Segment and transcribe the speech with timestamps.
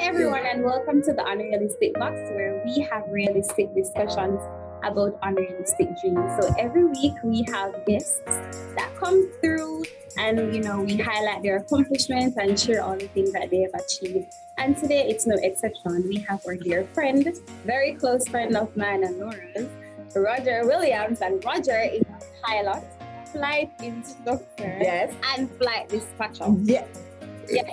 [0.00, 4.40] everyone, and welcome to the Unrealistic Box, where we have realistic discussions
[4.82, 6.32] about unrealistic dreams.
[6.40, 9.84] So every week we have guests that come through,
[10.16, 13.74] and you know we highlight their accomplishments and share all the things that they have
[13.74, 14.32] achieved.
[14.56, 16.08] And today it's no exception.
[16.08, 19.68] We have our dear friend, very close friend of mine and Laura's,
[20.16, 22.82] Roger Williams, and Roger is a pilot,
[23.32, 25.14] flight instructor, Yes.
[25.36, 26.46] and flight dispatcher.
[26.64, 26.86] Yeah.
[27.50, 27.72] Yeah.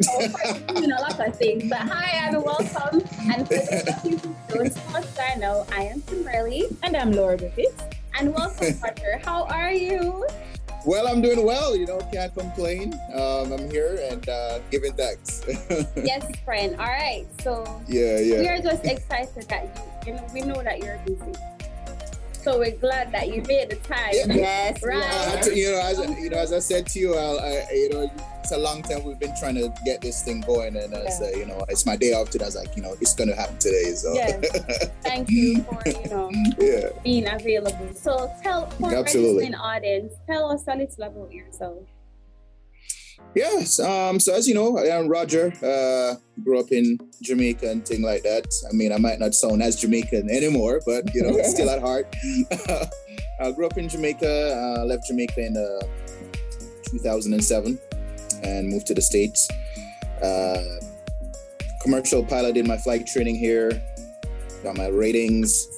[0.00, 1.68] So, doing a lot of things.
[1.68, 3.02] But hi and welcome.
[3.30, 6.66] And for those of you who don't know us, I know I am Kimberly.
[6.82, 7.82] And I'm Laura Griffiths.
[8.18, 9.20] And welcome, Roger.
[9.24, 10.26] How are you?
[10.84, 11.74] Well, I'm doing well.
[11.76, 12.94] You know, can't complain.
[13.14, 15.42] Um, I'm here and uh, giving thanks.
[15.96, 16.76] Yes, friend.
[16.78, 17.26] All right.
[17.42, 18.38] So yeah, yeah.
[18.38, 21.32] we are just excited that you, you know, we know that you're busy.
[22.46, 24.10] So we're glad that you made the time.
[24.12, 24.32] Yeah.
[24.32, 24.80] Yes.
[24.80, 25.02] Right.
[25.02, 28.08] Uh, you know, as you know, as I said to you, I'll, I, you know,
[28.38, 31.36] it's a long time we've been trying to get this thing going, and I say,
[31.36, 32.44] you know, it's my day off today.
[32.44, 33.90] I was like, you know, it's gonna happen today.
[33.94, 34.88] So Yes.
[35.02, 36.30] Thank you for, you know,
[36.60, 36.90] yeah.
[37.02, 37.92] being available.
[37.94, 39.34] So tell for our Absolutely.
[39.38, 41.82] listening audience, tell us a little about yourself.
[43.36, 43.78] Yes.
[43.78, 45.52] Um, so as you know, I am Roger.
[45.62, 48.46] Uh, grew up in Jamaica and thing like that.
[48.66, 52.06] I mean, I might not sound as Jamaican anymore, but you know, still at heart.
[53.38, 54.78] I grew up in Jamaica.
[54.80, 55.86] Uh, left Jamaica in uh,
[56.88, 57.78] 2007
[58.42, 59.50] and moved to the states.
[60.22, 60.62] Uh,
[61.82, 63.70] commercial pilot did my flight training here.
[64.62, 65.68] Got my ratings.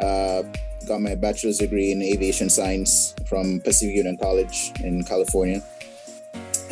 [0.00, 0.42] Uh,
[0.88, 5.62] got my bachelor's degree in aviation science from Pacific Union College in California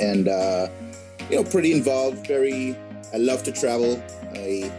[0.02, 0.68] and uh,
[1.30, 2.76] you know pretty involved very
[3.14, 4.02] i love to travel.
[4.34, 4.72] I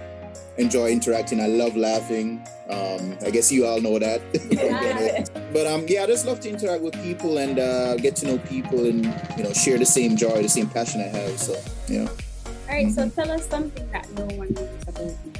[0.57, 1.39] enjoy interacting.
[1.39, 2.41] I love laughing.
[2.69, 4.21] Um, i guess you all know that.
[5.53, 8.37] But um, yeah i just love to interact with people and uh, get to know
[8.39, 9.05] people and
[9.37, 11.53] you know share the same joy the same passion i have so
[11.87, 12.09] you know.
[12.09, 15.33] All right, so tell us something that no one knows about you.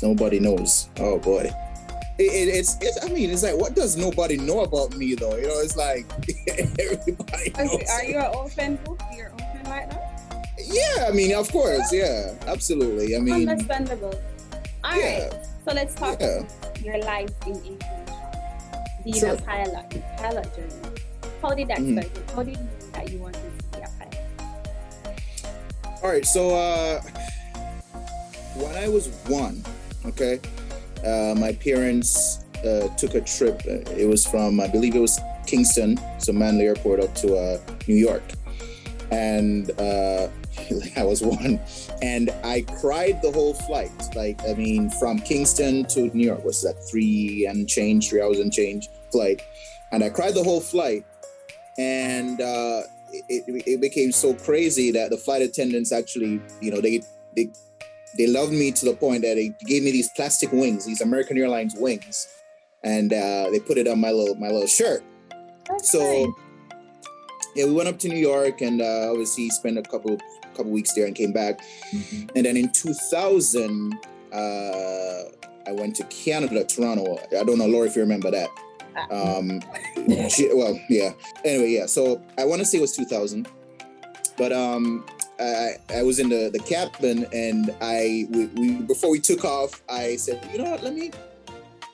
[0.00, 0.88] nobody knows.
[0.98, 1.52] Oh boy
[2.18, 5.36] it, it, it's, it's i mean it's like what does nobody know about me though
[5.36, 6.06] you know it's like
[6.78, 9.00] everybody knows Are, are you an open book?
[9.16, 10.10] You're open like that?
[10.66, 14.14] yeah i mean of course yeah absolutely i mean Understandable.
[14.84, 15.00] All right.
[15.30, 16.44] yeah So let's talk Yeah.
[16.44, 17.78] about your life in aviation.
[19.02, 19.32] Being Sure.
[19.34, 19.88] a pilot,
[20.20, 21.00] pilot journey.
[21.42, 22.04] How did that Mhm.
[22.04, 22.30] start?
[22.36, 24.24] How did you know that you wanted to be a pilot?
[26.02, 27.00] All right, so uh,
[28.60, 29.64] when I was one,
[30.04, 30.38] okay,
[31.04, 33.60] uh, my parents uh, took a trip.
[33.66, 37.58] Uh, It was from, I believe it was Kingston, so Manley Airport, up to uh,
[37.86, 38.22] New York,
[39.10, 40.28] and uh,
[40.96, 41.60] I was one,
[42.02, 43.92] and I cried the whole flight.
[44.14, 48.38] Like, I mean, from Kingston to New York was that three and change, three hours
[48.38, 49.42] and change flight,
[49.92, 51.04] and I cried the whole flight,
[51.78, 52.40] and.
[52.40, 52.82] Uh,
[53.28, 57.00] it, it, it became so crazy that the flight attendants actually, you know, they
[57.36, 57.48] they
[58.18, 61.36] they loved me to the point that they gave me these plastic wings, these American
[61.38, 62.26] Airlines wings,
[62.82, 65.02] and uh, they put it on my little my little shirt.
[65.68, 66.28] That's So nice.
[67.56, 70.18] yeah, we went up to New York and uh, obviously spent a couple
[70.56, 71.60] couple weeks there and came back.
[72.36, 73.92] And then in 2000,
[74.32, 74.36] uh,
[75.66, 77.18] I went to Canada, Toronto.
[77.38, 78.48] I don't know, Laura, if you remember that.
[79.10, 79.60] Um,
[80.28, 81.12] she- well, yeah.
[81.44, 81.86] Anyway, yeah.
[81.86, 83.48] So I want to say it was 2000,
[84.36, 85.04] but um,
[85.40, 89.82] I, I was in the, the cabin and I we, we before we took off,
[89.88, 91.10] I said, you know what, let me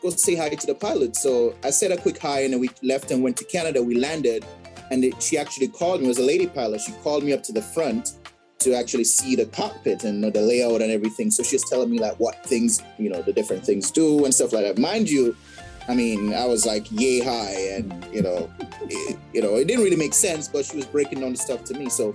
[0.03, 1.17] go say hi to the pilot.
[1.17, 3.83] So I said a quick hi and then we left and went to Canada.
[3.83, 4.45] We landed
[4.91, 6.07] and it, she actually called me.
[6.07, 6.81] It was a lady pilot.
[6.81, 8.15] She called me up to the front
[8.61, 11.31] to actually see the cockpit and the layout and everything.
[11.31, 14.53] So she's telling me like what things, you know, the different things do and stuff
[14.53, 14.79] like that.
[14.79, 15.35] Mind you,
[15.89, 18.51] I mean, I was like yay high, and you know,
[18.83, 21.65] it, you know, it didn't really make sense, but she was breaking down the stuff
[21.65, 21.89] to me.
[21.89, 22.15] So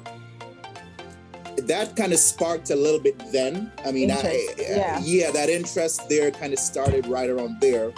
[1.67, 3.71] that kind of sparked a little bit then.
[3.85, 4.99] I mean, I, Interest, eh, eh, yeah.
[5.03, 7.91] yeah, that interest there kind of started right around there.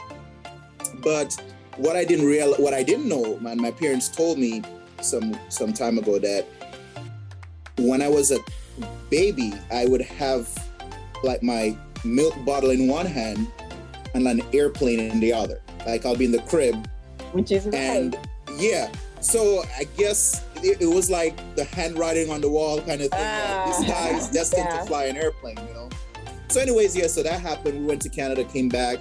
[1.04, 1.36] But
[1.78, 4.64] what I didn't real, what I didn't know, man, my parents told me
[5.02, 6.46] some some time ago that
[7.78, 8.40] when I was a
[9.10, 10.50] baby, I would have
[11.24, 13.48] like my milk bottle in one hand
[14.13, 15.62] and an airplane in the other.
[15.86, 16.88] Like I'll be in the crib
[17.31, 17.75] Which is right.
[17.75, 18.18] and
[18.58, 18.92] yeah.
[19.22, 23.19] So I guess it, it was like the handwriting on the wall kind of thing.
[23.19, 24.80] like, this Ah, guy is destined yeah.
[24.81, 25.89] to fly an airplane, you know.
[26.50, 27.07] So, anyways, yeah.
[27.07, 27.80] So that happened.
[27.80, 29.00] We went to Canada, came back,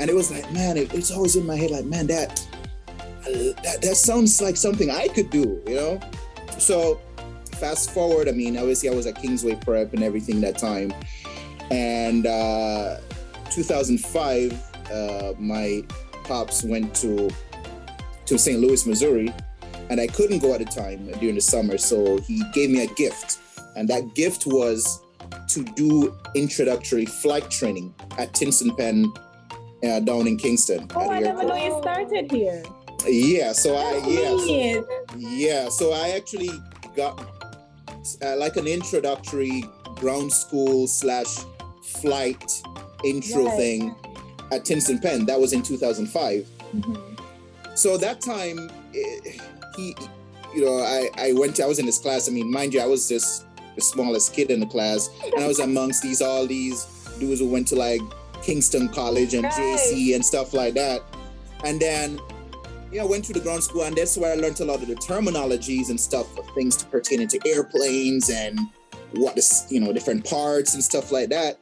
[0.00, 2.46] and it was like, man, it, it's always in my head, like, man, that
[3.24, 6.00] that that sounds like something I could do, you know.
[6.58, 7.00] So
[7.52, 10.92] fast forward, I mean, obviously I was at Kingsway Prep and everything that time,
[11.70, 12.96] and uh,
[13.50, 14.62] 2005,
[14.92, 15.82] uh, my
[16.24, 17.30] pops went to
[18.26, 18.60] to St.
[18.60, 19.32] Louis, Missouri,
[19.92, 22.86] and I couldn't go at the time during the summer, so he gave me a
[22.94, 23.40] gift,
[23.76, 25.02] and that gift was
[25.48, 29.12] to do introductory flight training at Tinson Pen
[29.84, 30.88] uh, down in Kingston.
[30.96, 32.62] Oh, I never know you started here.
[33.06, 36.50] Yeah, so I yeah, so, yeah, so I actually
[36.96, 37.20] got
[38.22, 39.62] uh, like an introductory
[39.96, 41.36] ground school slash
[41.82, 42.62] flight
[43.04, 43.56] intro right.
[43.58, 43.94] thing
[44.52, 45.26] at Tinson Pen.
[45.26, 46.46] That was in 2005.
[46.74, 47.74] Mm-hmm.
[47.74, 49.38] So that time, eh,
[49.76, 49.96] he,
[50.54, 52.28] you know, I, I went, I was in his class.
[52.28, 55.46] I mean, mind you, I was just the smallest kid in the class, and I
[55.46, 56.84] was amongst these all these
[57.18, 58.00] dudes who went to like
[58.42, 59.52] Kingston College and right.
[59.52, 61.02] JC and stuff like that.
[61.64, 62.20] And then,
[62.90, 64.88] you know, went to the ground school, and that's where I learned a lot of
[64.88, 68.58] the terminologies and stuff of things to pertain to airplanes and
[69.12, 71.58] what the you know different parts and stuff like that.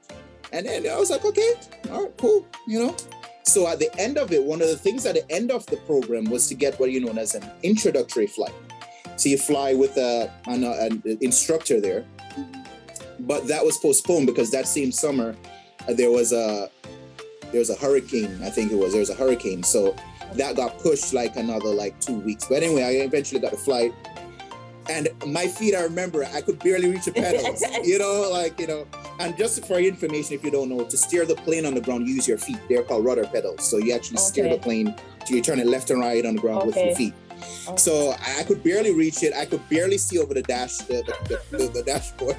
[0.53, 1.53] And then I was like, okay,
[1.91, 2.97] all right, cool, you know.
[3.45, 5.77] So at the end of it, one of the things at the end of the
[5.79, 8.55] program was to get what you know as an introductory flight.
[9.17, 12.05] So you fly with a, an, an instructor there,
[13.21, 15.37] but that was postponed because that same summer
[15.89, 16.71] uh, there was a
[17.51, 18.41] there was a hurricane.
[18.43, 19.97] I think it was there was a hurricane, so
[20.35, 22.47] that got pushed like another like two weeks.
[22.47, 23.93] But anyway, I eventually got a flight,
[24.89, 25.75] and my feet.
[25.75, 27.63] I remember I could barely reach the pedals.
[27.85, 28.87] you know, like you know.
[29.21, 31.81] And just for your information, if you don't know, to steer the plane on the
[31.83, 32.57] ground, use your feet.
[32.71, 33.69] They're called rudder pedals.
[33.69, 34.25] So you actually okay.
[34.25, 34.95] steer the plane.
[35.27, 36.67] So you turn it left and right on the ground okay.
[36.69, 37.15] with your feet.
[37.69, 37.77] Okay.
[37.77, 39.35] So I could barely reach it.
[39.35, 42.37] I could barely see over the dash, the, the, the, the dashboard.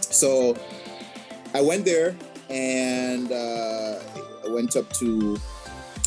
[0.00, 0.58] So
[1.54, 2.16] I went there
[2.50, 4.00] and uh,
[4.44, 5.38] I went up to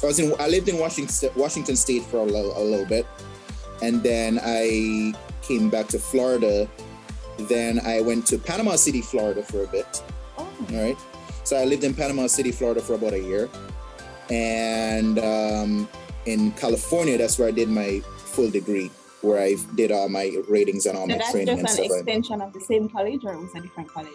[0.06, 0.34] I was in.
[0.40, 3.06] I lived in Washington, Washington State for a little, a little bit,
[3.82, 6.70] and then I came back to Florida.
[7.38, 10.04] Then I went to Panama City, Florida, for a bit.
[10.38, 10.48] Oh.
[10.72, 10.98] All right.
[11.44, 13.50] So I lived in Panama City, Florida, for about a year,
[14.30, 15.90] and um,
[16.26, 18.90] in California, that's where I did my full degree,
[19.22, 21.78] where I did all my ratings and all so my training and stuff.
[21.78, 24.12] That's just an extension like of the same college, or it was a different college?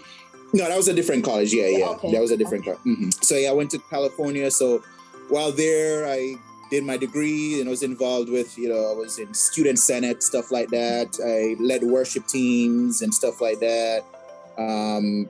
[0.53, 1.53] No, that was a different college.
[1.53, 2.11] Yeah, yeah, okay.
[2.13, 2.67] that was a different.
[2.67, 2.77] Okay.
[2.77, 3.11] Co- mm-hmm.
[3.23, 4.51] So yeah, I went to California.
[4.51, 4.83] So
[5.31, 6.35] while there, I
[6.71, 10.23] did my degree and I was involved with, you know, I was in student senate,
[10.23, 11.19] stuff like that.
[11.25, 14.05] I led worship teams and stuff like that.
[14.57, 15.29] Um,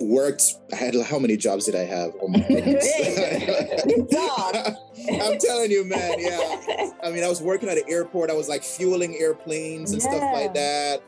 [0.00, 2.12] worked, I had, how many jobs did I have?
[2.20, 2.86] Oh my goodness.
[5.22, 6.18] I'm telling you, man.
[6.18, 6.90] Yeah.
[7.02, 8.30] I mean, I was working at an airport.
[8.30, 10.08] I was like fueling airplanes and yeah.
[10.08, 11.02] stuff like that.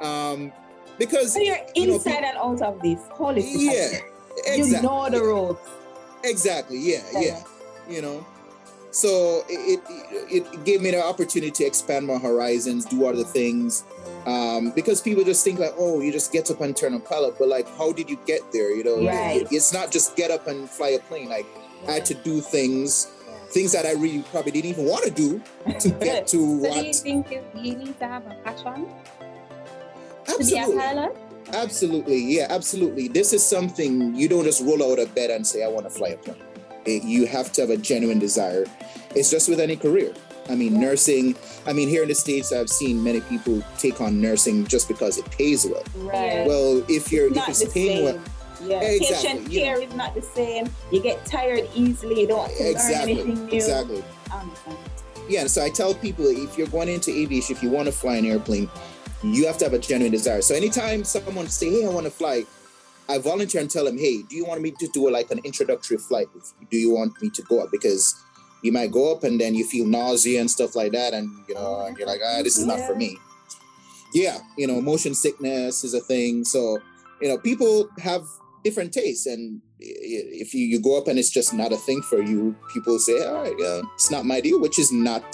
[0.00, 0.52] Um,
[0.98, 3.00] because so you're you inside know, and out of this.
[3.10, 3.98] Holy Yeah.
[4.46, 4.70] Exactly.
[4.70, 5.68] You know the ropes.
[6.24, 6.78] Exactly.
[6.78, 7.02] Yeah.
[7.18, 7.42] Yeah.
[7.88, 8.26] You know.
[8.92, 9.80] So it,
[10.30, 13.84] it, it gave me the opportunity to expand my horizons, do other things,
[14.26, 17.36] um, because people just think like, oh, you just get up and turn a pilot,
[17.38, 18.70] but like, how did you get there?
[18.70, 19.46] You know, right.
[19.50, 21.30] it's not just get up and fly a plane.
[21.30, 21.46] Like,
[21.88, 23.06] I had to do things,
[23.50, 25.42] things that I really probably didn't even want to do
[25.80, 26.82] to get to so what.
[26.82, 28.88] Do you think you need to have a passion
[30.28, 30.44] Absolutely.
[30.44, 31.16] to be a pilot?
[31.52, 33.08] Absolutely, yeah, absolutely.
[33.08, 35.90] This is something you don't just roll out of bed and say, I want to
[35.90, 36.36] fly a plane.
[36.84, 38.66] It, you have to have a genuine desire.
[39.14, 40.12] It's just with any career.
[40.48, 41.36] I mean, nursing.
[41.66, 45.18] I mean, here in the States, I've seen many people take on nursing just because
[45.18, 45.84] it pays well.
[45.96, 46.46] Right.
[46.46, 48.16] Well, if you're not if it's paying same.
[48.16, 48.24] well,
[48.64, 48.80] yeah.
[48.80, 50.68] Exactly, Patient care is not the same.
[50.90, 52.20] You get tired easily.
[52.20, 53.54] You don't have to exactly, learn anything new.
[53.54, 54.04] exactly.
[54.32, 54.78] Understand.
[55.28, 58.16] yeah, so I tell people if you're going into aviation, if you want to fly
[58.16, 58.68] an airplane,
[59.22, 60.42] you have to have a genuine desire.
[60.42, 62.44] So anytime someone say, "Hey, I want to fly,"
[63.08, 65.98] I volunteer and tell them, "Hey, do you want me to do like an introductory
[65.98, 66.28] flight?
[66.70, 68.14] Do you want me to go up because?"
[68.64, 71.54] You might go up and then you feel nausea and stuff like that, and you
[71.56, 73.18] know, and you're like, ah, this is not for me.
[74.14, 76.44] Yeah, you know, motion sickness is a thing.
[76.44, 76.78] So,
[77.20, 78.22] you know, people have
[78.62, 82.22] different tastes, and if you, you go up and it's just not a thing for
[82.22, 85.24] you, people say, all right, yeah, it's not my deal, which is not,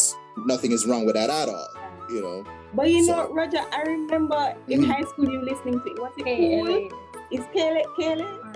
[0.46, 1.68] nothing is wrong with that at all,
[2.08, 2.46] you know.
[2.74, 4.90] But you so, know, Roger, I remember in mm-hmm.
[4.90, 6.92] high school you listening to what's it called?
[7.30, 8.48] It's Kaylee, Kaylee?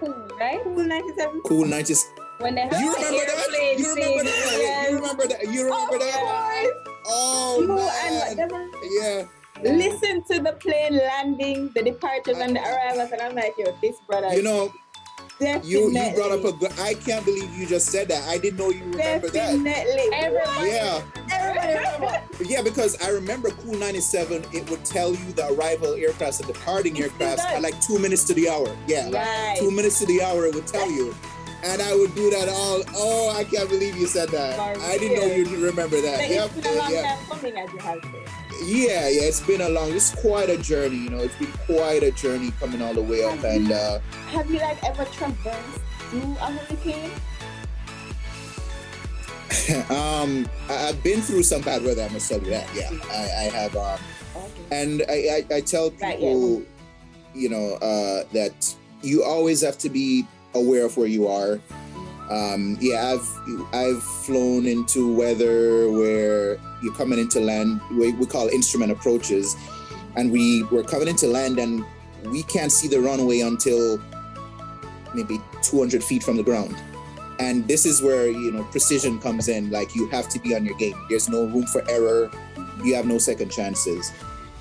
[0.00, 0.62] Cool, right?
[0.62, 1.40] Cool 97.
[1.44, 2.26] Cool 97.
[2.38, 3.76] When they have you remember that?
[3.78, 4.58] You remember that?
[4.58, 4.90] Yes.
[4.90, 5.48] You remember that?
[5.48, 6.72] You remember that?
[7.06, 8.38] Oh, you man.
[8.38, 8.52] And
[9.00, 9.72] yeah.
[9.72, 13.96] Listen to the plane landing, the departures and the arrivals, and I'm like, yo, this
[14.06, 14.34] brother.
[14.34, 14.72] You know,
[15.38, 15.70] Definitely.
[15.70, 16.72] You you brought up a good.
[16.80, 18.26] I can't believe you just said that.
[18.26, 19.70] I didn't know you remember Definitely.
[19.70, 20.10] that.
[20.14, 20.68] Everybody.
[20.68, 21.02] Yeah.
[22.44, 24.44] Yeah, because I remember Cool 97.
[24.52, 28.34] It would tell you the arrival aircrafts and departing aircrafts at like two minutes to
[28.34, 28.76] the hour.
[28.86, 29.56] Yeah, right.
[29.58, 30.46] two minutes to the hour.
[30.46, 31.14] It would tell you
[31.64, 32.82] and I would do that all.
[32.94, 34.58] Oh, I can't believe you said that.
[34.58, 36.18] I didn't know you remember that.
[36.18, 37.16] But yep, it's been a long yeah.
[37.16, 38.64] time coming, as you have said.
[38.64, 39.92] Yeah, yeah, it's been a long.
[39.92, 40.96] It's quite a journey.
[40.96, 43.36] You know, it's been quite a journey coming all the way up.
[43.36, 47.10] Have and you, uh, have you like ever traversed through a hurricane?
[49.90, 52.02] um, I, have been through some bad weather.
[52.02, 52.68] I must tell you that.
[52.74, 53.76] Yeah, I, I have.
[53.76, 53.98] Um,
[54.70, 56.62] and I, I, I tell people,
[57.34, 61.60] you know, uh, that you always have to be aware of where you are.
[62.30, 67.80] Um, yeah, I've I've flown into weather where you're coming into land.
[67.92, 69.54] We, we call instrument approaches,
[70.16, 71.84] and we were coming into land, and
[72.24, 74.00] we can't see the runway until
[75.14, 76.76] maybe 200 feet from the ground.
[77.38, 79.70] And this is where you know precision comes in.
[79.70, 80.96] Like you have to be on your game.
[81.08, 82.30] There's no room for error.
[82.82, 84.12] You have no second chances,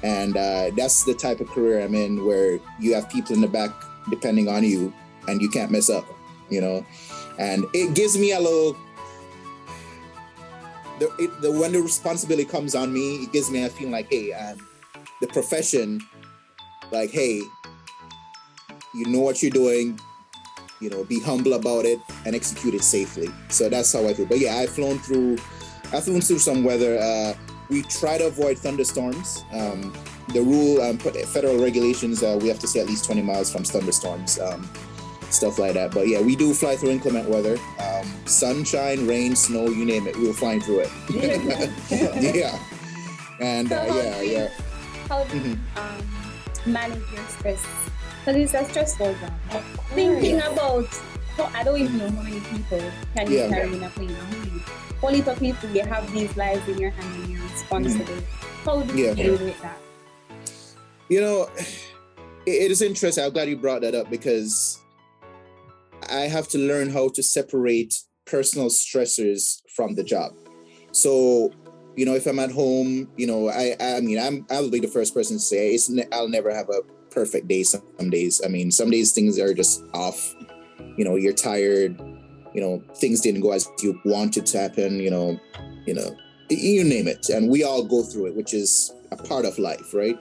[0.03, 3.48] and uh, that's the type of career I'm in, where you have people in the
[3.48, 3.72] back
[4.10, 4.94] depending on you
[5.27, 6.05] and you can't mess up,
[6.50, 6.86] you know.
[7.38, 8.77] And it gives me a little.
[11.00, 14.08] The, it, the when the responsibility comes on me, it gives me a feeling like,
[14.10, 14.65] hey, um,
[15.20, 16.01] the profession,
[16.91, 17.41] like, hey,
[18.94, 20.00] you know what you're doing,
[20.86, 23.27] you know, be humble about it and execute it safely.
[23.50, 24.27] So that's how I feel.
[24.27, 25.38] But yeah, I've flown through,
[25.92, 27.00] I've flown through some weather.
[27.00, 27.34] Uh,
[27.70, 29.44] we try to avoid thunderstorms.
[29.51, 29.92] Um,
[30.32, 33.63] the rule, um, federal regulations, uh, we have to stay at least 20 miles from
[33.63, 34.39] thunderstorms.
[34.39, 34.70] Um,
[35.32, 35.92] stuff like that.
[35.92, 40.15] But yeah, we do fly through inclement weather, um, sunshine, rain, snow, you name it,
[40.15, 40.92] we are flying through it.
[42.36, 42.60] yeah,
[43.42, 44.50] and uh, yeah, yeah.
[45.10, 46.70] How do you mm-hmm.
[46.70, 47.85] um, manage your stress?
[48.25, 49.62] Because it's a stressful job.
[49.89, 50.88] Thinking about,
[51.53, 52.82] I don't even know how many people
[53.15, 53.50] can you yeah.
[53.50, 54.17] carry in a plane.
[55.03, 58.05] Only for people, you have these lives in your hand and you're responsible.
[58.05, 58.65] Mm-hmm.
[58.65, 59.13] How do you yeah.
[59.13, 59.77] deal with that?
[61.08, 61.50] You know,
[62.48, 63.24] it is interesting.
[63.24, 64.82] I'm glad you brought that up because
[66.10, 67.94] I have to learn how to separate
[68.25, 70.34] personal stressors from the job.
[70.94, 71.51] So,
[71.96, 74.88] you know, if I'm at home, you know, I I mean, I'm I'll be the
[74.88, 76.82] first person to say it's I'll never have a
[77.15, 77.63] perfect day.
[77.63, 80.36] Some days, I mean, some days things are just off.
[80.98, 82.00] You know, you're tired.
[82.53, 85.00] You know, things didn't go as you wanted to happen.
[85.00, 85.39] You know,
[85.88, 86.15] you know,
[86.50, 89.93] you name it, and we all go through it, which is a part of life,
[89.93, 90.19] right?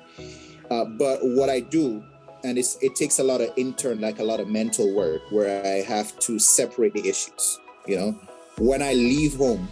[0.70, 2.02] Uh, but what I do
[2.44, 5.64] and it's, it takes a lot of intern like a lot of mental work where
[5.64, 8.12] i have to separate the issues you know
[8.58, 9.66] when i leave home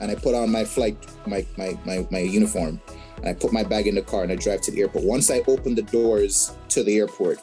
[0.00, 2.80] and i put on my flight my my my, my uniform
[3.18, 5.30] and i put my bag in the car and i drive to the airport once
[5.30, 7.40] i open the doors to the airport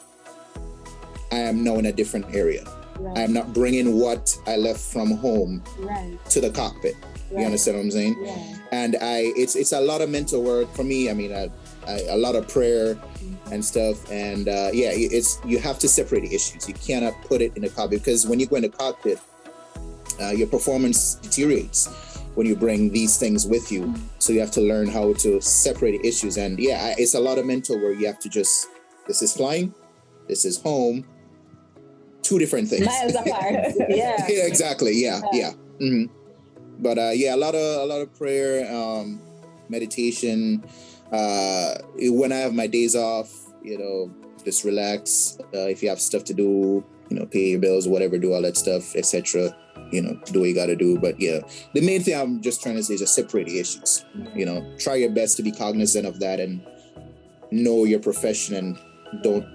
[1.32, 2.64] i am now in a different area
[2.98, 3.18] right.
[3.18, 6.18] i'm not bringing what i left from home right.
[6.28, 7.40] to the cockpit right.
[7.40, 8.56] you understand what i'm saying yeah.
[8.72, 11.50] and i it's it's a lot of mental work for me i mean I,
[11.86, 12.96] I, a lot of prayer
[13.52, 14.10] and stuff.
[14.10, 16.66] And uh, yeah, it's you have to separate the issues.
[16.66, 19.20] You cannot put it in a cockpit because when you go in a cockpit,
[20.20, 21.86] uh, your performance deteriorates
[22.34, 23.94] when you bring these things with you.
[24.18, 26.38] So you have to learn how to separate issues.
[26.38, 28.68] And yeah, it's a lot of mental where you have to just
[29.12, 29.74] this is flying,
[30.26, 31.04] this is home,
[32.22, 32.86] two different things.
[32.86, 33.52] Miles apart.
[33.90, 34.24] yeah.
[34.26, 34.46] yeah.
[34.46, 34.94] Exactly.
[34.94, 35.20] Yeah.
[35.32, 35.50] Yeah.
[35.50, 35.86] yeah.
[35.86, 36.14] Mm-hmm.
[36.78, 39.20] But uh, yeah, a lot of a lot of prayer, um,
[39.68, 40.64] meditation.
[41.12, 43.30] Uh, when I have my days off,
[43.62, 44.10] you know,
[44.46, 45.36] just relax.
[45.54, 48.40] Uh, if you have stuff to do, you know, pay your bills, whatever, do all
[48.40, 49.54] that stuff, etc.
[49.90, 50.98] You know, do what you got to do.
[50.98, 51.40] But yeah,
[51.74, 54.06] the main thing I'm just trying to say is just separate the issues.
[54.34, 56.66] You know, try your best to be cognizant of that and
[57.50, 58.78] know your profession and
[59.22, 59.46] don't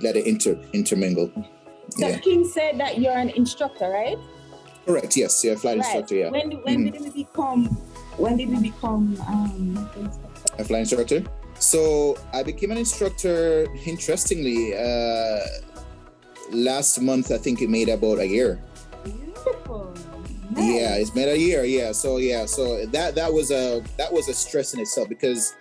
[0.00, 1.30] let it inter intermingle.
[1.90, 2.18] So yeah.
[2.18, 4.16] King said that you're an instructor, right?
[4.86, 5.16] Correct.
[5.16, 5.44] Yes.
[5.44, 5.54] Yeah.
[5.56, 5.84] Flight Right.
[5.84, 6.14] instructor.
[6.16, 6.30] Yeah.
[6.30, 6.92] When when Mhm.
[6.92, 7.66] did we become?
[8.16, 9.16] When did we become?
[9.28, 9.88] Um,
[10.58, 11.24] A flight instructor.
[11.58, 13.66] So I became an instructor.
[13.86, 15.40] Interestingly, uh,
[16.50, 18.58] last month I think it made about a year.
[19.04, 19.92] beautiful.
[20.56, 21.00] Yeah, Nice.
[21.08, 21.64] it's made a year.
[21.64, 25.54] Yeah, so yeah, so that that was a that was a stress in itself because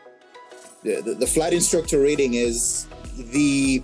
[0.83, 3.83] the the, the flight instructor rating is the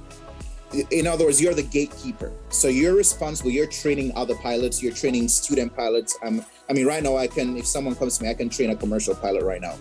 [0.92, 2.32] in other words you're the gatekeeper.
[2.50, 6.18] So you're responsible you're training other pilots you're training student pilots.
[6.24, 8.72] Um, i mean right now i can if someone comes to me i can train
[8.72, 9.76] a commercial pilot right now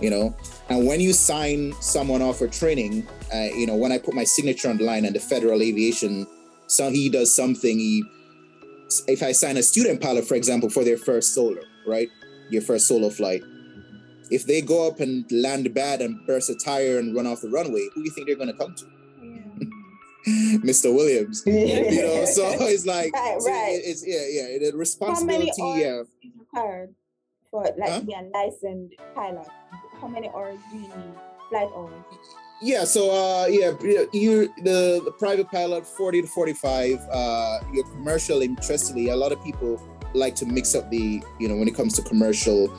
[0.00, 0.36] you know?
[0.68, 4.24] And when you sign someone off for training uh, you know when i put my
[4.24, 6.26] signature on the line and the federal aviation
[6.66, 8.04] so he does something he
[9.06, 12.10] if i sign a student pilot for example for their first solo right?
[12.50, 13.42] Your first solo flight
[14.30, 17.48] if they go up and land bad and burst a tire and run off the
[17.48, 18.84] runway who do you think they're going to come to
[20.64, 23.74] mr williams you know so it's like Right, so right.
[23.74, 25.50] it- it's yeah yeah the responsibility.
[25.58, 26.94] How many responsibility hours yeah is required
[27.50, 28.00] for like Huh?
[28.00, 29.46] to be a licensed pilot?
[30.00, 31.14] How many hours do you need?
[31.48, 32.04] Flight hours.
[32.60, 33.70] Yeah, so uh yeah,
[34.12, 39.42] you the the private pilot 40 to 45, uh your commercial interestingly, a lot of
[39.44, 39.80] people
[40.14, 42.70] like to mix up the, you know, when it comes to commercial,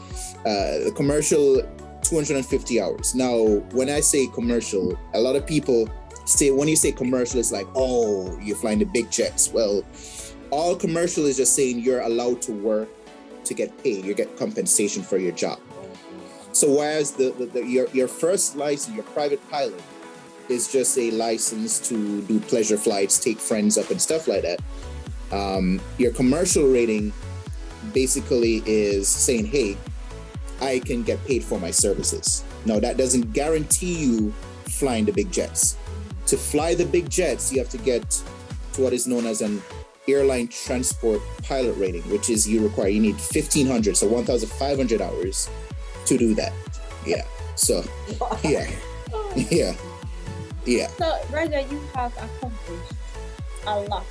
[0.45, 1.61] uh the commercial
[2.01, 3.15] 250 hours.
[3.15, 5.89] Now, when I say commercial, a lot of people
[6.25, 9.51] say when you say commercial, it's like, oh, you're flying the big jets.
[9.51, 9.83] Well,
[10.51, 12.89] all commercial is just saying you're allowed to work
[13.45, 15.59] to get paid, you get compensation for your job.
[16.51, 19.81] So whereas the, the, the your your first license, your private pilot,
[20.49, 24.59] is just a license to do pleasure flights, take friends up and stuff like that.
[25.31, 27.13] Um, your commercial rating
[27.93, 29.77] basically is saying, "Hey,
[30.61, 34.33] I can get paid for my services." No, that doesn't guarantee you
[34.67, 35.77] flying the big jets.
[36.27, 38.03] To fly the big jets, you have to get
[38.73, 39.61] to what is known as an
[40.07, 45.49] airline transport pilot rating, which is you require you need 1500, so 1500 hours
[46.05, 46.53] to do that.
[47.05, 47.23] Yeah.
[47.55, 47.83] So,
[48.43, 48.69] yeah.
[49.35, 49.75] Yeah.
[50.65, 50.87] Yeah.
[50.97, 52.93] So, Raja, you have accomplished
[53.65, 54.05] a lot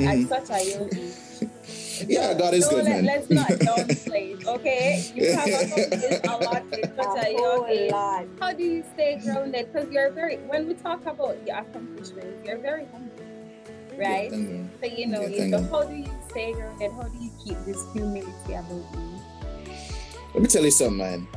[0.06, 0.30] Mhm.
[0.32, 1.48] at such a young age.
[2.08, 3.04] Yeah, God is so good, let, man.
[3.04, 5.04] Let's not downplay it, okay?
[5.14, 7.90] You have accomplished a lot at such a A young whole age.
[7.92, 8.24] lot.
[8.40, 9.68] How do you stay grounded?
[9.72, 13.24] Because you're very, when we talk about your accomplishments, you're very humble,
[13.98, 14.24] right?
[14.24, 14.68] Yeah, thank you.
[14.80, 16.92] So, you know, Yeah, thank so how do you stay grounded?
[16.92, 19.20] How do you keep this humility about you?
[20.34, 21.28] Let me tell you something, man.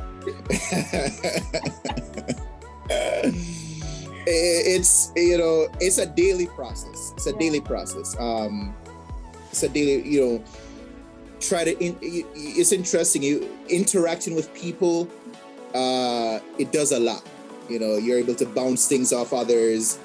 [4.26, 6.93] it's you know it's a daily process.
[7.16, 7.38] It's a Yeah.
[7.38, 8.16] daily process.
[8.18, 8.74] Um,
[9.50, 10.44] it's a daily you know
[11.40, 11.78] try to.
[11.78, 13.22] In, it's interesting.
[13.22, 15.08] You interacting with people.
[15.74, 17.22] Uh, it does a lot.
[17.68, 19.98] You know, you're able to bounce things off others.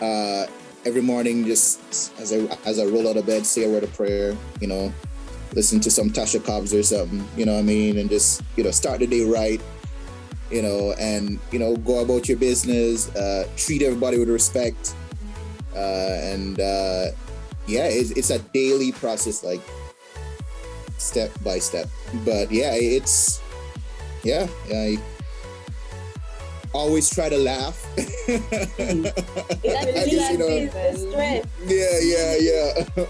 [0.00, 0.46] Uh,
[0.86, 1.80] every morning, just
[2.20, 4.36] as I as I roll out of bed, say a word of prayer.
[4.60, 4.92] You know,
[5.54, 7.98] listen to some Tasha Cobbs or something, you know what I mean?
[7.98, 9.60] And just, you know, start the day right,
[10.50, 14.94] you know, and, you know, go about your business, uh, treat everybody with respect.
[15.74, 17.06] Uh, and uh,
[17.66, 19.60] yeah, it's, it's a daily process, like
[20.98, 21.86] step by step.
[22.24, 23.40] But yeah, it's,
[24.24, 24.96] yeah, I
[26.72, 27.84] always try to laugh.
[27.98, 28.02] I
[30.08, 31.46] just, you know, releases the stress.
[31.66, 33.06] yeah yeah yeah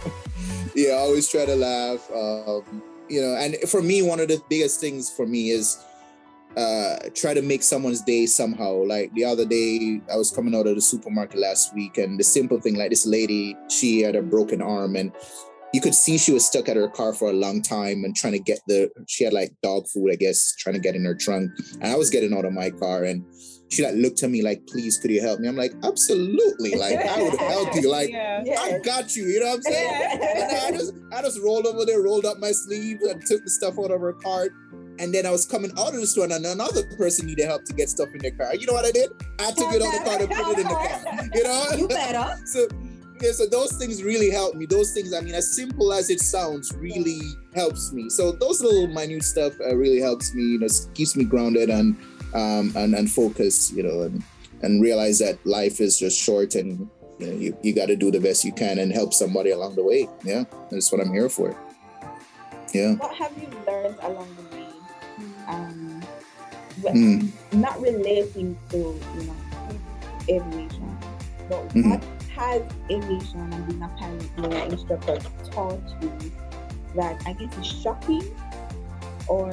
[0.74, 4.40] yeah i always try to laugh um you know and for me one of the
[4.48, 5.78] biggest things for me is
[6.56, 10.66] uh try to make someone's day somehow like the other day i was coming out
[10.66, 14.22] of the supermarket last week and the simple thing like this lady she had a
[14.22, 15.12] broken arm and
[15.74, 18.32] you could see she was stuck at her car for a long time and trying
[18.32, 21.14] to get the she had like dog food i guess trying to get in her
[21.14, 23.24] trunk and i was getting out of my car and
[23.70, 26.96] she like looked at me like please could you help me i'm like absolutely like
[26.96, 28.38] i would help you like yeah.
[28.58, 29.26] I got you.
[29.26, 30.20] You know what I'm saying?
[30.22, 33.50] And I just, I just rolled over there, rolled up my sleeves, and took the
[33.50, 34.52] stuff out of her cart.
[34.98, 37.72] And then I was coming out of the store, and another person needed help to
[37.72, 38.54] get stuff in their car.
[38.54, 39.10] You know what I did?
[39.38, 41.28] I took it out of the car and put it in the car.
[41.34, 41.64] You know?
[41.78, 42.34] You better.
[42.46, 42.66] So,
[43.20, 44.66] yeah, so those things really help me.
[44.66, 47.20] Those things, I mean, as simple as it sounds, really
[47.54, 48.08] helps me.
[48.10, 50.42] So those little minute stuff uh, really helps me.
[50.42, 51.96] You know, keeps me grounded and
[52.34, 53.72] um and and focused.
[53.72, 54.22] You know, and
[54.62, 58.10] and realize that life is just short and you know you, you got to do
[58.10, 60.08] the best you can and help somebody along the way.
[60.24, 61.56] Yeah, that's what I'm here for.
[62.72, 62.94] Yeah.
[62.94, 64.47] What have you learned along the way?
[66.82, 67.32] Mm.
[67.52, 69.36] not relating to you know
[70.28, 70.98] aviation,
[71.48, 71.84] but Mhm.
[71.90, 73.88] what has aviation and being a
[74.36, 75.18] pilot instructor
[75.54, 76.32] taught you
[76.94, 78.22] that I guess is shocking,
[79.26, 79.50] or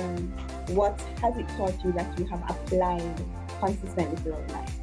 [0.68, 3.26] what has it taught you that you have applied
[3.60, 4.76] consistently throughout life?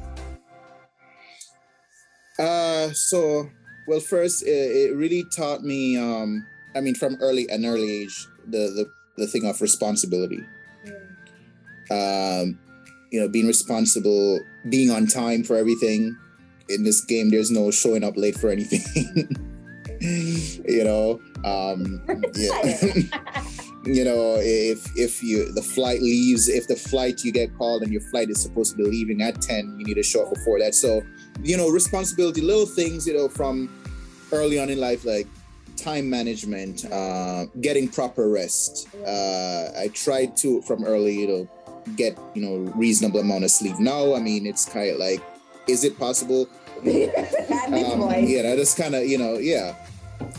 [2.39, 3.49] Uh, so
[3.87, 8.27] well, first, it, it really taught me um, I mean, from early an early age,
[8.45, 10.43] the the the thing of responsibility.
[11.91, 12.59] Um,
[13.11, 16.17] you know, being responsible, being on time for everything.
[16.69, 18.81] In this game, there's no showing up late for anything.
[19.99, 22.01] you know, um,
[22.35, 22.93] yeah.
[23.85, 27.91] you know, if if you the flight leaves, if the flight you get called and
[27.91, 30.59] your flight is supposed to be leaving at ten, you need to show up before
[30.59, 30.73] that.
[30.73, 31.01] So,
[31.41, 33.69] you know, responsibility, little things, you know, from
[34.31, 35.27] early on in life, like
[35.75, 38.87] time management, uh, getting proper rest.
[39.05, 41.49] Uh, I tried to from early, you know,
[41.95, 43.79] get you know reasonable amount of sleep.
[43.79, 45.21] Now, I mean, it's kind of like,
[45.67, 46.47] is it possible?
[46.79, 49.75] um, yeah, that is kind of you know, yeah.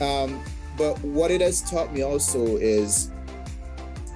[0.00, 0.42] Um,
[0.76, 3.11] but what it has taught me also is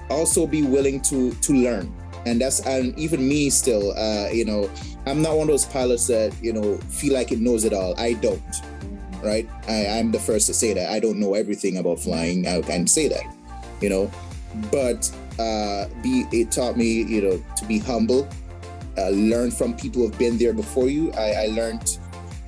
[0.09, 1.93] also be willing to to learn.
[2.25, 4.69] And that's and even me still uh you know
[5.05, 7.97] i'm not one of those pilots that you know feel like it knows it all.
[7.97, 8.43] I don't
[9.23, 9.47] right?
[9.67, 10.91] I, i'm the first to say that.
[10.91, 12.45] I don't know everything about flying.
[12.45, 13.23] I can say that
[13.81, 14.11] you know?
[14.71, 18.27] But uh be it taught me you know to be humble
[18.97, 21.97] uh, learn from people who've been there before you i, I learned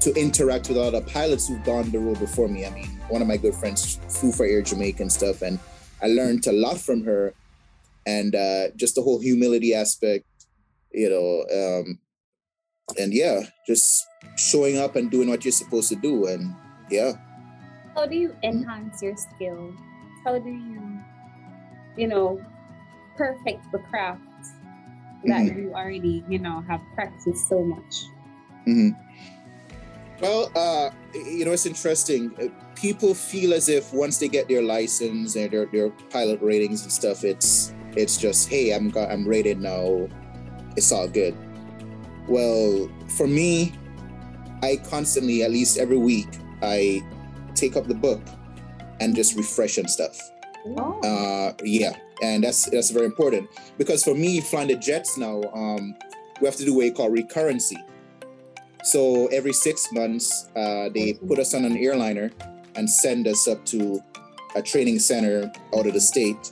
[0.02, 3.28] to interact with other pilots who've gone the road before me i mean one of
[3.28, 5.60] my good friends flew for air jamaica and stuff and
[6.02, 7.34] i learned a lot from her
[8.06, 10.26] and uh, just the whole humility aspect,
[10.92, 12.00] you know, um,
[13.00, 14.06] and yeah, just
[14.38, 16.56] showing up and doing what you're supposed to do, and
[16.90, 17.14] yeah.
[17.96, 19.74] How do you enhance your skill?
[20.24, 21.00] How do you,
[21.98, 22.42] you know,
[23.22, 24.22] perfect the craft
[25.26, 25.60] that mm-hmm.
[25.60, 28.06] you already, you know, have practiced so much?
[28.68, 28.90] Mm-hmm.
[30.20, 32.34] Well, uh, you know, it's interesting.
[32.42, 36.82] Uh, people feel as if once they get their license and their, their pilot ratings
[36.82, 40.08] and stuff, it's it's just, hey, I'm got, I'm rated now.
[40.76, 41.36] It's all good.
[42.28, 43.74] Well, for me,
[44.64, 46.30] I constantly, at least every week,
[46.64, 47.02] I
[47.54, 48.22] take up the book
[49.00, 50.18] and just refresh and stuff.
[50.66, 51.02] Oh.
[51.02, 55.96] Uh, yeah, and that's that's very important because for me, flying the jets now, um,
[56.40, 57.78] we have to do what we call recurrency.
[58.84, 62.32] So every six months, uh, they put us on an airliner
[62.76, 64.02] and send us up to
[64.56, 66.52] a training center out of the state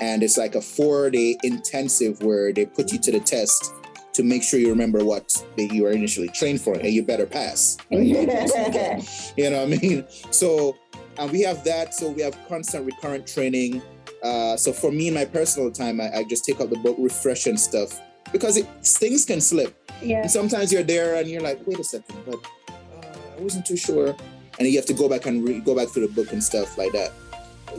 [0.00, 3.72] and it's like a four day intensive where they put you to the test
[4.12, 7.26] to make sure you remember what that you were initially trained for and you better
[7.26, 7.76] pass.
[7.90, 10.06] you know what I mean?
[10.30, 10.76] So
[11.18, 11.94] and we have that.
[11.94, 13.82] So we have constant recurrent training.
[14.24, 16.96] Uh, so for me, in my personal time, I, I just take out the book,
[16.98, 18.00] refresh and stuff
[18.32, 19.76] because it, things can slip.
[20.02, 20.22] Yeah.
[20.22, 22.36] And sometimes you're there and you're like, wait a second, but
[22.68, 24.16] uh, I wasn't too sure.
[24.58, 26.78] And you have to go back and re- go back through the book and stuff
[26.78, 27.12] like that.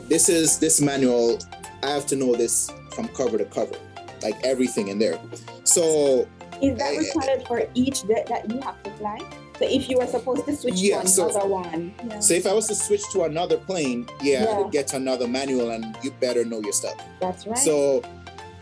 [0.08, 1.38] This is this manual
[1.82, 3.76] I have to know this from cover to cover,
[4.22, 5.18] like everything in there.
[5.64, 6.28] So
[6.62, 9.18] is that required for each that, that you have to fly?
[9.58, 11.94] So if you were supposed to switch yeah, to another so, one.
[12.06, 12.20] Yeah.
[12.20, 14.58] So if I was to switch to another plane, yeah, yeah.
[14.58, 16.96] I'd get another manual and you better know your stuff.
[17.20, 17.56] That's right.
[17.56, 18.02] So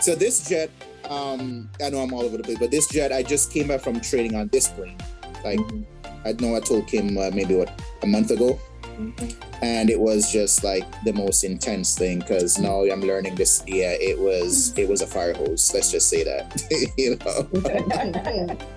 [0.00, 0.70] so this jet,
[1.08, 3.80] um, I know I'm all over the place, but this jet, I just came back
[3.80, 4.98] from training on this plane.
[5.44, 5.82] Like mm-hmm.
[6.24, 7.70] I know I told Kim uh, maybe what
[8.02, 8.58] a month ago.
[8.82, 9.64] Mm-hmm.
[9.64, 13.64] And it was just like the most intense thing because now I'm learning this.
[13.66, 15.72] Yeah, it was it was a fire hose.
[15.74, 16.62] Let's just say that.
[16.96, 18.56] you know.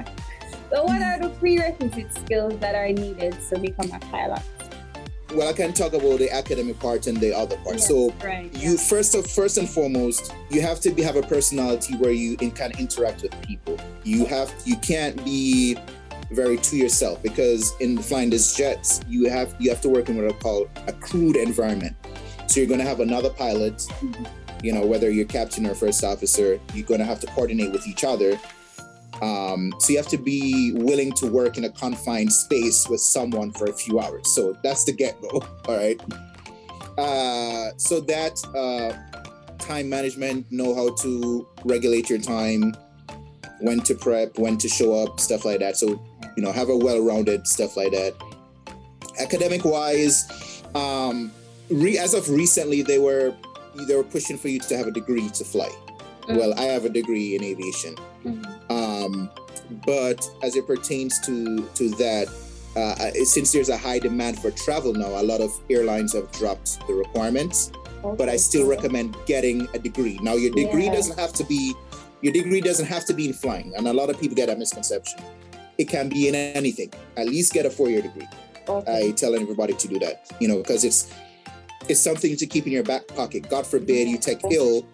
[0.69, 4.41] so, what are the prerequisite skills that are needed to become a pilot?
[5.33, 7.75] Well, I can talk about the academic part and the other part.
[7.75, 8.77] Yes, so, right, you yeah.
[8.77, 12.71] first of first and foremost, you have to be, have a personality where you can
[12.79, 13.77] interact with people.
[14.03, 15.77] You have you can't be
[16.31, 20.17] very to yourself because in flying these jets, you have you have to work in
[20.17, 21.95] what I call a crewed environment.
[22.47, 24.23] So you're going to have another pilot, mm-hmm.
[24.63, 27.85] you know, whether you're captain or first officer, you're going to have to coordinate with
[27.87, 28.39] each other.
[29.21, 33.51] Um, so you have to be willing to work in a confined space with someone
[33.51, 34.33] for a few hours.
[34.33, 35.43] So that's the get go.
[35.67, 35.99] All right.
[36.97, 38.93] Uh, so that uh,
[39.57, 42.75] time management, know how to regulate your time,
[43.59, 45.77] when to prep, when to show up, stuff like that.
[45.77, 46.01] So
[46.35, 48.13] you know, have a well-rounded stuff like that.
[49.19, 51.31] Academic wise, um,
[51.69, 53.35] re- as of recently, they were
[53.87, 55.67] they were pushing for you to have a degree to fly.
[55.67, 56.37] Mm-hmm.
[56.37, 58.56] Well, I have a degree in aviation, mm-hmm.
[59.07, 59.29] Um,
[59.85, 62.27] but as it pertains to to that,
[62.75, 66.85] uh, since there's a high demand for travel now, a lot of airlines have dropped
[66.87, 67.71] the requirements.
[68.03, 68.15] Okay.
[68.15, 70.19] But I still recommend getting a degree.
[70.21, 70.93] Now, your degree yeah.
[70.93, 71.73] doesn't have to be
[72.21, 74.59] your degree doesn't have to be in flying, and a lot of people get that
[74.59, 75.19] misconception
[75.77, 76.91] it can be in anything.
[77.15, 78.27] At least get a four-year degree.
[78.67, 79.07] Okay.
[79.07, 81.13] I tell everybody to do that, you know, because it's
[81.87, 83.49] it's something to keep in your back pocket.
[83.49, 84.85] God forbid you take ill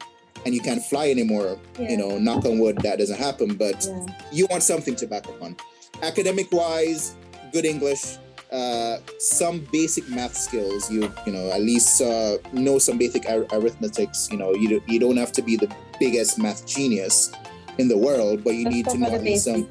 [0.45, 1.57] and you can't fly anymore.
[1.79, 1.89] Yeah.
[1.91, 3.55] You know, knock on wood, that doesn't happen.
[3.55, 4.05] But yeah.
[4.31, 5.55] you want something to back up on.
[6.01, 7.15] Academic wise,
[7.51, 8.17] good English,
[8.51, 10.91] uh, some basic math skills.
[10.91, 14.29] You you know at least uh, know some basic ar- arithmetics.
[14.31, 17.31] You know you do, you don't have to be the biggest math genius
[17.77, 19.67] in the world, but you Let's need to know at least some.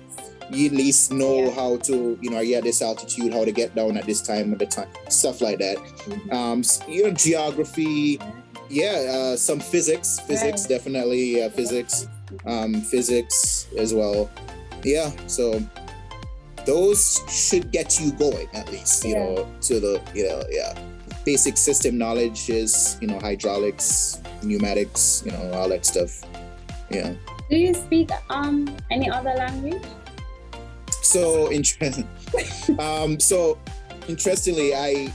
[0.50, 1.50] You at least know Yeah.
[1.52, 4.20] how to you know are you at this altitude, how to get down at this
[4.20, 5.76] time at the time, stuff like that.
[5.78, 6.32] Mhm.
[6.32, 8.18] Um, s- you know geography.
[8.72, 10.18] Yeah, uh, some physics.
[10.20, 10.68] Physics Right.
[10.80, 12.08] definitely uh, physics
[12.46, 14.30] um, physics as well.
[14.82, 15.60] Yeah, so
[16.64, 19.24] those should get you going at least, you Yeah.
[19.24, 20.72] know, to the, you know, yeah.
[21.24, 26.22] Basic system knowledge is, you know, hydraulics, pneumatics, you know, all that stuff.
[26.90, 27.12] Yeah.
[27.50, 29.84] Do you speak um any other language?
[31.02, 32.08] So interesting.
[32.78, 33.58] um, so
[34.08, 35.12] interestingly, I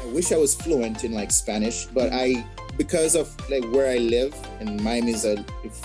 [0.00, 3.98] I wish I was fluent in like Spanish, but I because of like where I
[3.98, 5.44] live, and Miami is a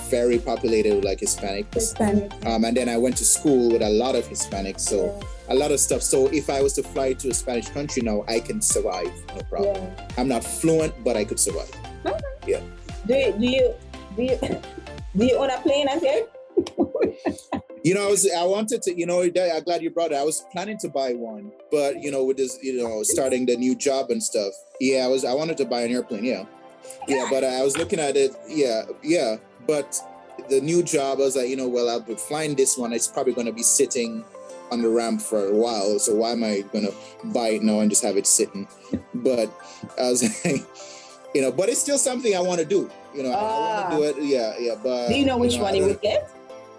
[0.10, 1.74] very populated with like Hispanics.
[1.74, 2.32] Hispanic.
[2.46, 5.72] Um, and then I went to school with a lot of Hispanics, so a lot
[5.72, 6.02] of stuff.
[6.02, 9.42] So if I was to fly to a Spanish country now, I can survive, no
[9.44, 9.76] problem.
[9.76, 10.08] Yeah.
[10.18, 11.72] I'm not fluent, but I could survive.
[12.48, 12.62] Yeah.
[13.06, 13.74] Do you do you
[14.16, 14.38] do you,
[15.18, 16.30] do you own a plane as yet?
[17.84, 20.16] You know, I was I wanted to, you know, I'm glad you brought it.
[20.16, 23.58] I was planning to buy one, but you know, with this, you know, starting the
[23.58, 24.54] new job and stuff.
[24.80, 26.24] Yeah, I was I wanted to buy an airplane.
[26.24, 26.46] Yeah,
[27.08, 28.32] yeah, but I was looking at it.
[28.48, 30.00] Yeah, yeah, but
[30.50, 32.94] the new job, I was like, you know, well, I'll be flying this one.
[32.94, 34.24] It's probably going to be sitting
[34.72, 36.00] on the ramp for a while.
[36.00, 36.94] So why am I going to
[37.26, 38.68] buy it now and just have it sitting?
[39.14, 39.52] But
[40.00, 40.66] I was like,
[41.36, 42.90] you know, but it's still something I want to do.
[43.14, 43.90] You know, I- I, Ah.
[44.00, 44.26] want to do it.
[44.28, 44.76] Yeah, yeah.
[44.82, 46.30] But Do you know which one I you would get?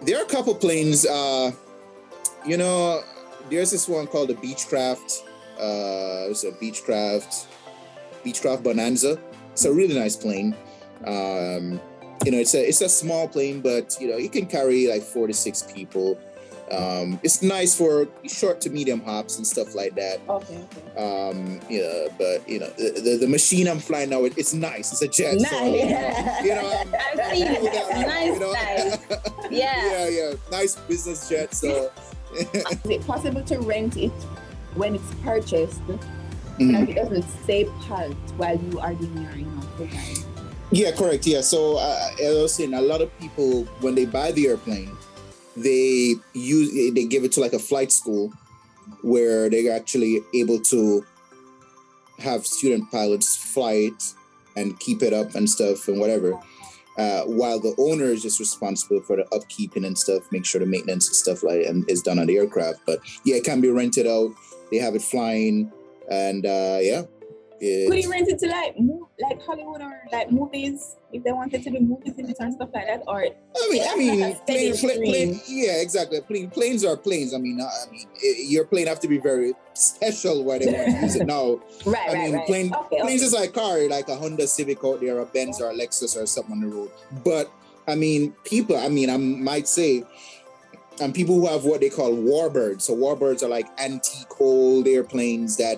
[0.01, 1.05] there are a couple planes.
[1.05, 1.51] Uh,
[2.45, 3.01] you know,
[3.49, 5.21] there's this one called the Beechcraft.
[5.57, 7.45] Uh, it's a Beechcraft,
[8.25, 9.19] Beechcraft Bonanza.
[9.53, 10.55] It's a really nice plane.
[11.05, 11.79] Um,
[12.25, 15.03] you know, it's a it's a small plane, but you know, you can carry like
[15.03, 16.19] four to six people.
[16.71, 20.19] Um, it's nice for short to medium hops and stuff like that.
[20.27, 20.65] Okay.
[20.97, 24.91] Um, yeah, but you know, the, the, the machine I'm flying now, it, it's nice.
[24.91, 25.39] It's a jet.
[25.39, 28.07] so, you know, I've seen it.
[28.07, 28.53] Nice, you know?
[28.53, 28.97] nice.
[29.51, 30.07] Yeah.
[30.07, 31.53] yeah, yeah, nice business jet.
[31.53, 31.91] So,
[32.33, 34.11] Is it possible to rent it
[34.73, 35.81] when it's purchased
[36.59, 36.75] Mhm.
[36.77, 40.05] and it doesn't stay parked while you are doing your you know program?
[40.71, 41.25] yeah, correct.
[41.25, 44.91] Yeah, so uh, I was saying a lot of people when they buy the airplane,
[45.55, 48.31] they use they give it to like a flight school
[49.01, 51.05] where they're actually able to
[52.19, 54.13] have student pilots fly it
[54.55, 56.39] and keep it up and stuff and whatever.
[56.97, 60.65] Uh, while the owner is just responsible for the upkeeping and stuff, make sure the
[60.67, 62.79] maintenance and stuff like and is done on the aircraft.
[62.85, 64.31] But yeah, it can be rented out.
[64.69, 65.71] They have it flying,
[66.09, 67.03] and uh, yeah,
[67.59, 71.63] Could you rent it to like mo- like Hollywood or like movies if they wanted
[71.63, 73.03] to do movies in it and stuff like that?
[73.07, 76.19] Or I mean, I mean, like a plane, plane, plane, yeah, exactly.
[76.21, 77.33] Plane, planes are planes.
[77.33, 80.87] I mean, I mean, i- your plane have to be very special where they want
[80.91, 81.25] to use it.
[81.25, 82.47] Now, right, I right, mean, right.
[82.47, 83.27] plane, okay, planes okay.
[83.27, 86.25] is like car, like a Honda Civic out there, a Benz or a Lexus or
[86.25, 86.91] something on the road.
[87.23, 87.49] But
[87.87, 88.75] I mean, people.
[88.77, 90.03] I mean, I might say,
[91.01, 92.81] and people who have what they call warbirds.
[92.83, 95.77] So warbirds are like antique old airplanes that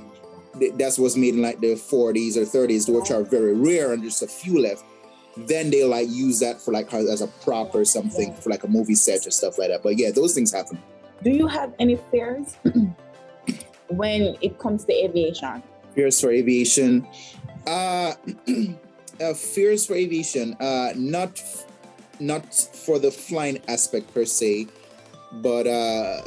[0.78, 4.22] that's what's made in like the 40s or 30s, which are very rare and just
[4.22, 4.84] a few left.
[5.38, 8.68] Then they like use that for like as a prop or something for like a
[8.68, 9.84] movie set or stuff like that.
[9.84, 10.82] But yeah, those things happen.
[11.24, 12.56] Do you have any fears
[13.90, 15.62] when it comes to aviation?
[15.94, 17.08] Fears for aviation.
[17.68, 18.14] Uh,
[19.22, 20.56] uh fears for aviation.
[20.60, 21.42] Uh, not
[22.20, 24.68] not for the flying aspect per se,
[25.34, 26.22] but uh,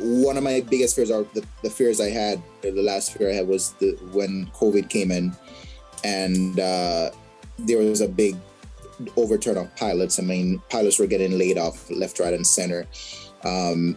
[0.00, 2.42] one of my biggest fears are the, the fears I had.
[2.70, 5.32] The last fear I had was the when COVID came in,
[6.02, 7.10] and uh,
[7.58, 8.36] there was a big
[9.16, 10.18] overturn of pilots.
[10.18, 12.86] I mean, pilots were getting laid off left, right, and center.
[13.44, 13.96] Um,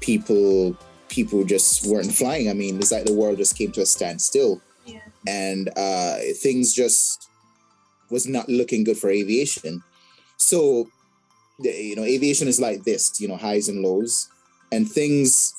[0.00, 0.76] people
[1.08, 2.48] people just weren't flying.
[2.48, 5.00] I mean, it's like the world just came to a standstill Yeah.
[5.26, 7.28] and uh, things just
[8.10, 9.82] was not looking good for aviation.
[10.38, 10.88] So,
[11.58, 14.28] you know, aviation is like this, you know, highs and lows,
[14.72, 15.52] and things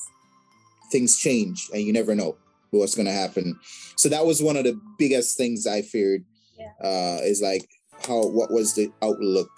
[0.94, 2.38] things change, and you never know
[2.70, 3.60] what's going to happen.
[3.98, 6.24] So that was one of the biggest things I feared.
[6.58, 6.72] Yeah.
[6.82, 7.68] Uh, is like
[8.08, 9.50] how what was the outlook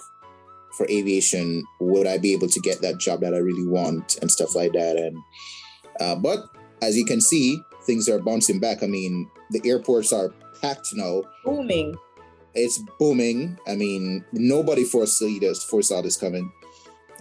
[0.77, 1.63] for aviation?
[1.79, 4.73] Would I be able to get that job that I really want and stuff like
[4.73, 4.97] that?
[4.97, 5.17] And
[5.99, 6.39] uh, but
[6.81, 8.81] as you can see, things are bouncing back.
[8.81, 11.23] I mean, the airports are packed now.
[11.43, 11.95] Booming.
[12.53, 13.59] It's booming.
[13.67, 16.51] I mean, nobody foresaw this, foresaw this coming.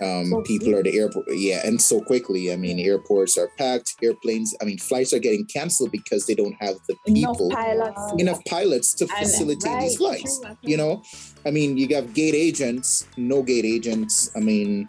[0.02, 2.52] Um, So people are the airport, yeah, and so quickly.
[2.52, 3.94] I mean, airports are packed.
[4.02, 4.54] Airplanes.
[4.61, 8.00] I mean, flights are getting canceled because they don't have the Enough people, pilots.
[8.18, 10.40] enough pilots to facilitate these flights.
[10.40, 10.57] true.
[10.62, 11.02] You know,
[11.46, 14.30] I mean, you got gate agents, no gate agents.
[14.37, 14.88] I mean,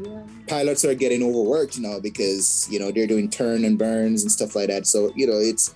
[0.00, 0.22] Yeah.
[0.46, 4.54] pilots are getting overworked now because you know they're doing turn and burns and stuff
[4.54, 4.86] like that.
[4.86, 5.74] So you know it's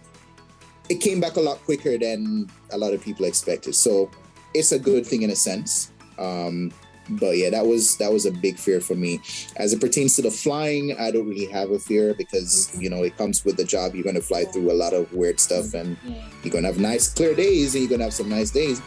[0.89, 3.75] it came back a lot quicker than a lot of people expected.
[3.75, 4.09] So
[4.55, 5.91] it's a good thing in a sense.
[6.19, 6.71] Um,
[7.09, 9.21] but yeah, that was that was a big fear for me.
[9.57, 13.03] As it pertains to the flying, I don't really have a fear because you know
[13.03, 13.95] it comes with the job.
[13.95, 15.97] You're gonna fly through a lot of weird stuff, and
[16.43, 18.81] you're gonna have nice clear days, and you're gonna have some nice days.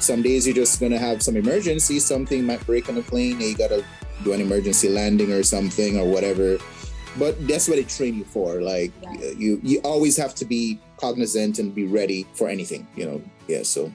[0.00, 3.42] Some days you're just gonna have some emergency, something might break on the plane, and
[3.42, 3.84] you gotta
[4.24, 6.58] do an emergency landing or something or whatever.
[7.18, 8.60] But that's what they train you for.
[8.60, 8.92] Like
[9.36, 12.86] you, you always have to be cognizant and be ready for anything.
[12.94, 13.62] You know, yeah.
[13.62, 13.92] So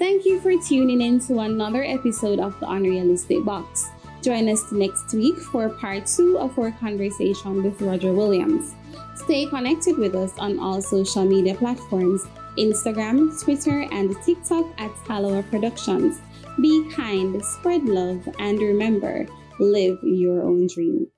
[0.00, 3.90] Thank you for tuning in to another episode of the Unrealistic Box.
[4.22, 8.74] Join us next week for part two of our conversation with Roger Williams.
[9.14, 12.24] Stay connected with us on all social media platforms
[12.56, 16.22] Instagram, Twitter, and TikTok at Talawah Productions.
[16.62, 19.26] Be kind, spread love, and remember,
[19.58, 21.08] live your own dream.